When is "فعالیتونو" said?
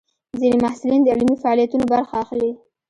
1.43-1.85